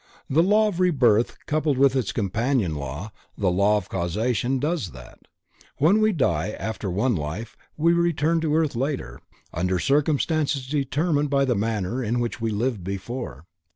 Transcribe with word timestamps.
The 0.27 0.41
law 0.41 0.67
of 0.69 0.79
Rebirth 0.79 1.37
coupled 1.45 1.77
with 1.77 1.95
its 1.95 2.11
companion 2.11 2.73
law, 2.73 3.11
the 3.37 3.51
law 3.51 3.77
of 3.77 3.87
Causation 3.87 4.57
does 4.57 4.93
that. 4.93 5.19
When 5.77 6.01
we 6.01 6.11
die 6.11 6.53
after 6.57 6.89
one 6.89 7.15
life, 7.15 7.55
we 7.77 7.93
return 7.93 8.41
to 8.41 8.55
earth 8.55 8.75
later, 8.75 9.19
under 9.53 9.77
circumstances 9.77 10.65
determined 10.67 11.29
by 11.29 11.45
the 11.45 11.53
manner 11.53 12.03
in 12.03 12.19
which 12.19 12.41
we 12.41 12.49
lived 12.49 12.83
before. 12.83 13.45